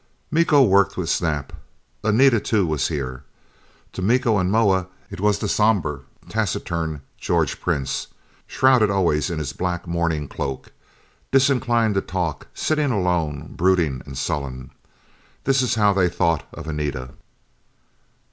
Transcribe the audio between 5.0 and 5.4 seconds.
it was